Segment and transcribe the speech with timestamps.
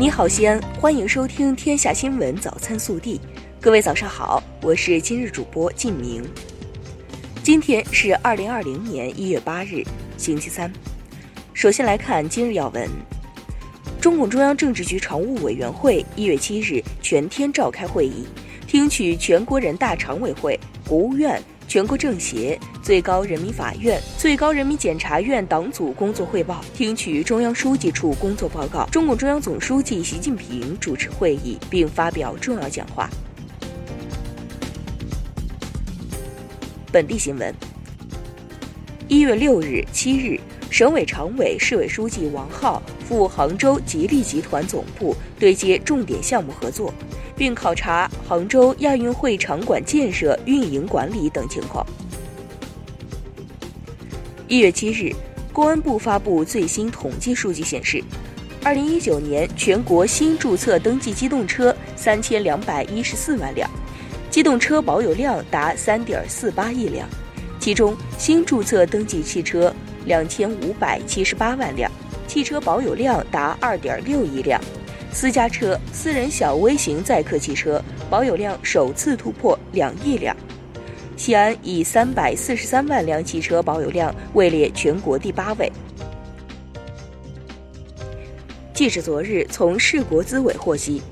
[0.00, 3.18] 你好，西安，欢迎收听《天下新闻早餐速递》。
[3.60, 6.24] 各位早上好，我是今日主播靳明。
[7.42, 9.84] 今天是二零二零年一月八日，
[10.16, 10.72] 星期三。
[11.52, 12.88] 首先来看今日要闻：
[14.00, 18.26] 中共中央政治局常务委员会一月七日全天召开会议，
[18.66, 20.58] 听取全国人大常委会、
[20.88, 21.42] 国务院。
[21.70, 28.84] 全国政协、最高人民法院、最高人民检察院党组工作汇报，听取中央书记处工作报告。
[28.86, 33.08] 中共中央总书记习近平主持会议并发表重要讲话。
[36.90, 37.54] 本地新闻：
[39.06, 40.40] 一月六日、七日，
[40.70, 46.92] 省委常委、市委书记王浩赴杭州吉利集团总部对接重点项目合作。
[47.40, 51.86] 并考察杭州亚运会场馆建设、运营管理等情况。
[54.46, 55.10] 一月七日，
[55.50, 58.04] 公安部发布最新统计数据显示，
[58.62, 63.70] 二零一九年全国新注册登记机动车三千两百一十四万辆，
[64.28, 67.08] 机动车保有量达三点四八亿辆，
[67.58, 71.90] 其中新注册登记汽车两千五百七十八万辆，
[72.28, 74.60] 汽车保有量达二点六亿辆。
[75.12, 80.34] 私家车、私人小微型载客汽车保有量首次突破两亿辆，
[81.16, 85.70] 西安以三百四十三万辆汽车保有量位列全国第八位。
[88.72, 91.02] 记者昨日从市国资委获悉，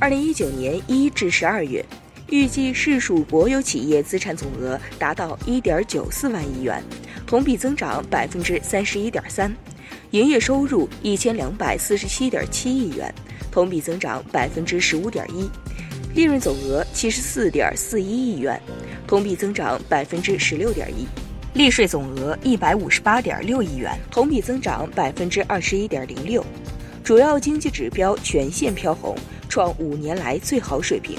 [0.00, 1.84] 二零一九年一至十二月，
[2.30, 6.82] 预计市属国有企业资产总额达到一点九四万亿元，
[7.26, 9.54] 同比增长百分之三十一点三，
[10.10, 13.14] 营业收入一千两百四十七点七亿元。
[13.52, 15.48] 同比增长百分之十五点一，
[16.14, 18.60] 利润总额七十四点四一亿元，
[19.06, 21.06] 同比增长百分之十六点一，
[21.52, 26.44] 利税总额一百五十八点六亿元，同比增长百分之二十一点零六，
[27.04, 29.14] 主要经济指标全线飘红，
[29.50, 31.18] 创五年来最好水平。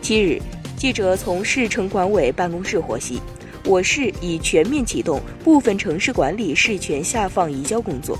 [0.00, 0.40] 七日，
[0.74, 3.20] 记者从市城管委办公室获悉。
[3.70, 8.18] 我市已全面启动部分城市管理事权下放移交工作，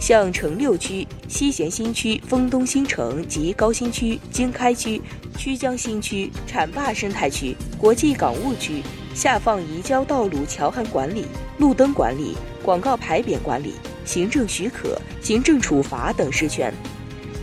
[0.00, 5.00] 向城六区、西咸新区、沣东新城及高新区、经开区、
[5.38, 8.82] 曲江新区、浐灞生态区、国际港务区
[9.14, 11.24] 下放移交道路桥涵管理、
[11.58, 13.74] 路灯管理、广告牌匾管理、
[14.04, 16.74] 行政许可、行政处罚等事权。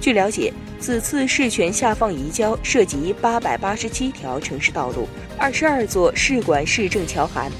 [0.01, 0.51] 据了解。
[0.79, 5.07] 此次事权下放移交涉及八百八十七条城市道路、
[5.37, 7.51] 二十二座市管市政桥涵、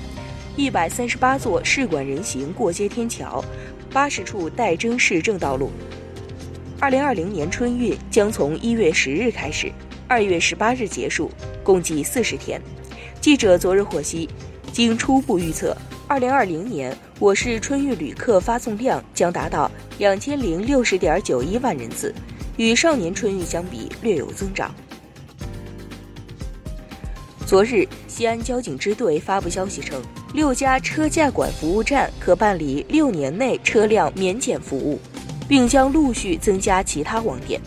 [0.56, 3.44] 一百三十八座市管人行过街天桥、
[3.92, 5.72] 八十处待征市政道路。
[6.80, 9.72] 二零二零年春运将从一月十日开始，
[10.08, 11.32] 二月十八日结束，
[11.64, 12.62] 共计四十天。
[13.20, 14.30] 记者昨日获悉，
[14.72, 15.76] 经初步预测，
[16.08, 22.14] 二零二零年我市春运旅客发送量将达到两千零六十点九一万人次。
[22.58, 24.74] 与上年春运相比，略有增长。
[27.46, 30.02] 昨日，西安交警支队发布消息称，
[30.34, 35.00] 六家车驾管服务站可办理六年内车辆免检服务，
[35.48, 37.62] 并将陆续增加其他网点。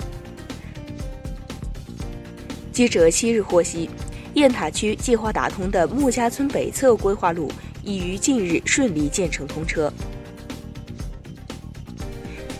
[2.72, 3.88] 记者七日获悉，
[4.34, 7.50] 雁塔区计划打通的穆家村北侧规划路
[7.84, 9.90] 已于近日顺利建成通车。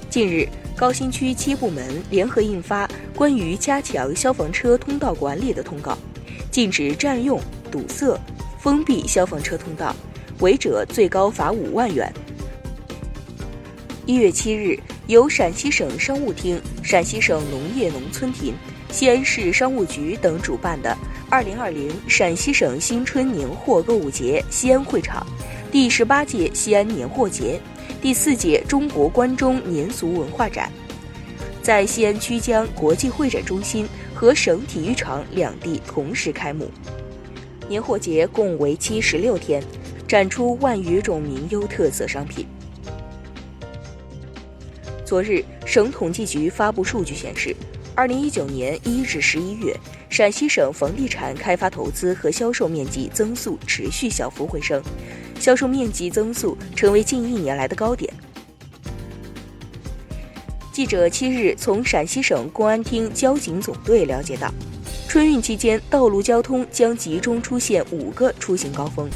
[0.09, 0.49] 近日。
[0.81, 5.95] 高新区七部门联合印发关于加强消防车通道管理的通告，
[6.51, 7.39] 禁止占用、
[7.71, 8.19] 堵塞、
[8.59, 9.95] 封闭消防车通道，
[10.39, 12.11] 违者最高罚五万元。
[14.07, 18.55] 一月七日，由陕西省商务厅、陕西省农业农村厅、
[18.91, 20.97] 西安市商务局等主办的
[21.29, 25.27] 二零二零陕西省新春年货购物节西安会场，
[25.71, 27.61] 第十八届西安年货节。
[28.03, 30.71] 第四届中国关中年俗文化展
[31.63, 36.71] 在西安曲江国际会展中心和省体育场两地同时开幕。
[37.69, 39.63] 年货节共为期十六天，
[40.09, 42.47] 展出万余种名优特色商品。
[45.05, 47.55] 昨日，省统计局发布数据显示，
[47.95, 49.77] 二零一九年一至十一月，
[50.09, 54.83] 陕西省房地产开发投资和销售面积增速持续小幅回升。
[55.41, 58.13] 销售面积增速成为近一年来的高点。
[60.71, 64.53] 记者七日从陕西省公安厅交警总队了解到，
[65.09, 69.09] 春运期间道路交通将集中出现五个出行高峰。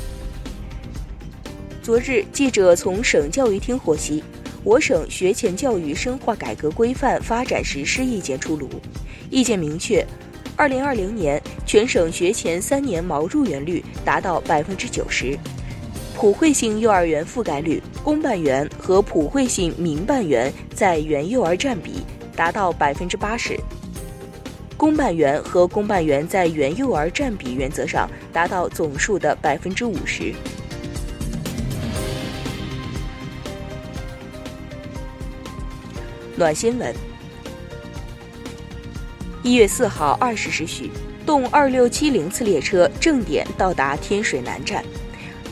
[1.82, 4.24] 昨日，记者从省教育厅获悉，
[4.62, 8.68] 我省学前教育深化改革规范发展实施意见出炉，
[9.30, 10.04] 意见明确，
[10.56, 15.38] 二零二零年全省学前三年毛入园率达到百分之九十。
[16.14, 22.02] 普惠性幼儿园覆盖率、公办园和普惠性民办园在园幼儿占比
[22.34, 23.58] 达到百分之八十。
[24.76, 30.32] 公办园和公办园在园幼儿占比原则上达到总数的百分之五十。
[36.36, 36.94] 暖新闻：
[39.42, 40.90] 一月四号二十时许，
[41.26, 44.82] 动二六七零次列车正点到达天水南站。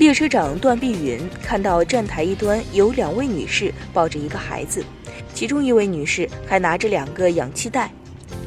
[0.02, 4.84] 列车长段碧云看到站台一端有两位女士抱着一个孩子，
[5.32, 7.88] 其中一位女士还拿着两个氧气袋。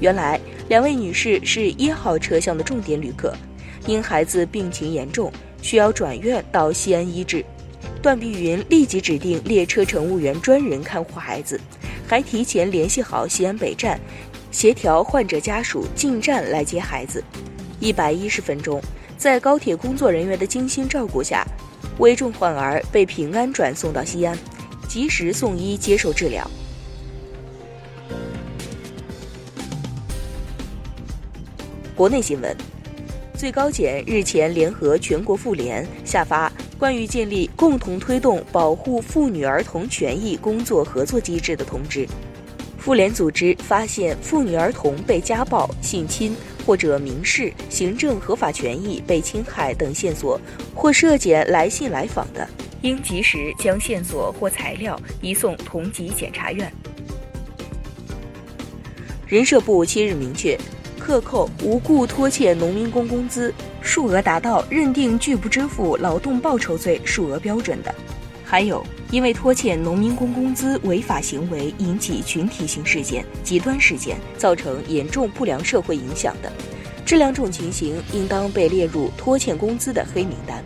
[0.02, 0.38] 原来，
[0.68, 3.34] 两位女士是一号车厢的重点旅客，
[3.88, 5.31] 因孩子病情严重，
[5.62, 7.42] 需要转院到西安医治。
[8.01, 11.58] 段碧云立即指定列车乘务员专人看护孩子。
[12.06, 13.98] 还提前联系好西安北站，
[14.51, 17.24] 协调患者家属进站来接孩子。
[17.80, 18.81] 一百一十分钟，
[19.18, 21.45] 在高铁工作人员的精心照顾下，
[22.00, 24.38] 危重患儿被平安转送到西安，
[24.88, 26.50] 及时送医接受治疗。
[31.96, 32.56] 国内新闻，
[33.38, 36.52] 最高检日前联合全国妇联下发。
[36.78, 42.06] 关于建立共同推动保护妇女儿童权益工作合作机制的通知，
[42.78, 50.40] 妇联组织发现妇女儿童被家暴、性侵或者民事、行政合法权益被侵害等线索，
[50.74, 52.48] 或涉检来信来访的，
[52.82, 56.72] 应及时将线索或材料移送同级检察院。
[59.28, 60.58] 人社部七日明确。
[60.98, 67.94] 克扣无故拖欠农民工工资数额达到认定拒不支付劳动报酬罪数额标准的，
[68.44, 68.84] 还有
[69.16, 76.52] 因为拖欠农民工工资违法行为引起群体性事件、极端事件，造成严重不良社会影响的，
[77.06, 80.62] 这两种情形应当被列入拖欠工资的黑名单。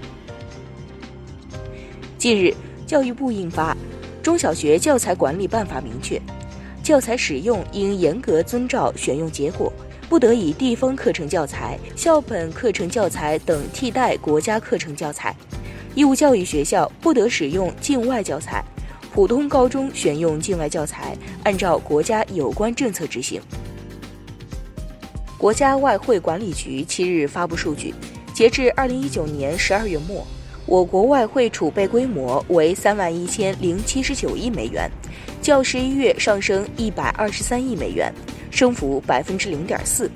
[2.17, 2.51] 近日，
[2.87, 3.71] 教育部印发
[4.23, 6.19] 《中小学教材管理办法》，明确，
[6.81, 9.71] 教材使用应严格遵照选用结果。
[10.09, 15.35] 不得以地方课程教材、校本课程教材等替代国家课程教材；
[15.95, 18.63] 义务教育学校不得使用境外教材；
[19.13, 23.41] 普通高中选用境外教材，按照国家有关政策执行。
[25.37, 27.93] 国家外汇管理局七日发布数据，
[28.33, 30.25] 截至二零一九年十二月末，
[30.65, 34.89] 我国外汇储备规模为三万一千零七十九亿美元，
[35.41, 38.13] 较十一月上升一百二十三亿美元。
[38.51, 40.09] 升幅百分之零点四，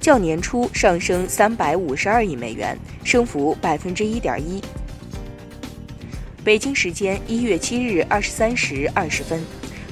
[0.00, 4.60] 较年初上升三百五十二亿美元，升幅百分之一点一。
[6.44, 9.42] 北京时间一月七日二十三时二十分，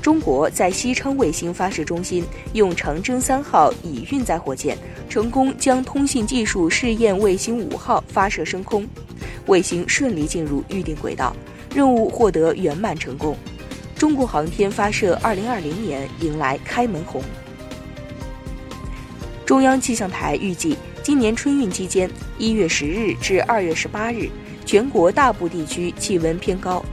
[0.02, 2.22] 中国在西昌卫星发射中心
[2.52, 4.76] 用长征三号乙运载火箭
[5.08, 8.86] 成功将通信技术试验卫星五号发射升空，
[9.46, 11.34] 卫星顺利进入预定轨道，
[11.74, 13.34] 任务获得圆满成功。
[13.96, 17.22] 中国航天发射二零二零年迎来开门红。
[19.46, 24.28] 中央气象台预计，今年春运期间，一月十日至二月十八日，
[24.64, 26.84] 全国大部地区气温偏高，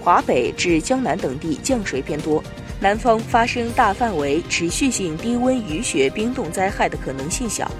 [0.00, 2.42] 华北至江南等地降水偏多，
[2.80, 7.70] 南方发生大范围持续性低温雨雪冰冻灾害的可能性小。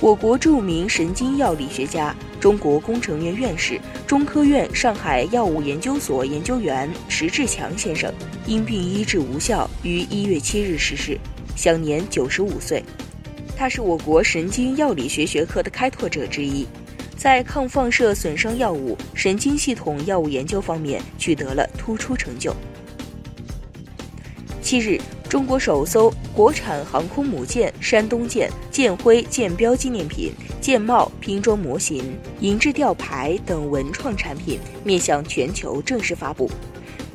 [0.00, 8.12] 我国著名神经药理学家、中国工程院院士、中科院上海药物研究所研究员迟志强先生
[8.46, 11.18] 因病医治无效，于一月七日逝世。
[11.56, 12.84] 享年九十五岁，
[13.56, 16.66] 他是我国神经药理学学科的开拓者之一，
[17.16, 22.54] 在抗放射损伤药物、神经系统药物研究方面取得了突出成就。
[24.60, 36.50] 七日，中国首艘国产航空母舰“山东舰”舰徽、舰标纪念品、舰帽、拼装模型、银质吊牌等文创产品面向全球正式发布。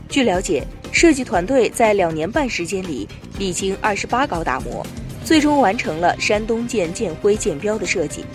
[0.10, 0.66] 据了解。
[0.94, 3.08] 设计团队在两年半时间里，
[3.40, 4.86] 历经二十八高打磨，
[5.24, 8.26] 最终完成了山东舰舰徽舰标的设计。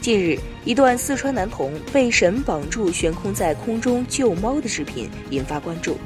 [0.00, 5.96] 近日，一段四川男童被绳绑住悬空在空中救猫的视频引发关注。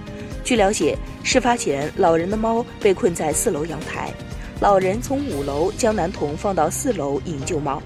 [0.45, 4.13] 据了解，事发前老人的猫被困在四楼阳台，
[4.61, 7.83] 老人从五楼将男童放到四楼引救猫。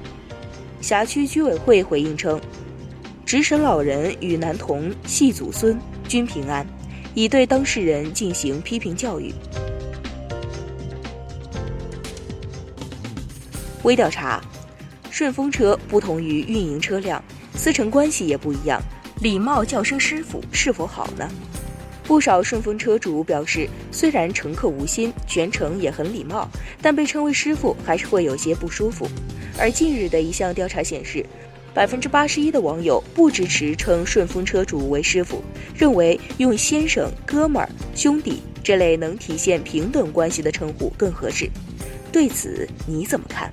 [0.80, 2.40] 辖区居委会回应称，
[3.24, 6.66] 值守老人与男童系祖孙，均平安。
[7.14, 9.32] 已对当事人进行批评教育。
[13.82, 14.42] 微调查。
[15.10, 17.22] 顺风车不同于运营车辆
[17.54, 18.80] 司乘关系也不一样
[19.20, 21.28] 礼貌叫声师傅是否好呢？
[22.04, 26.48] 不少顺风车主表示虽然乘客无心全程也很礼貌
[26.80, 29.06] 但被称为师傅还是会有些不舒服。
[29.58, 31.24] 而近日的一项调查显示
[31.74, 35.42] 百分之八十一的网友不支持称顺风车主为师傅
[35.76, 41.50] 认为用先生哥们儿兄弟这类能体现平等关系的称呼更合适。
[42.10, 43.52] 对此你怎么看？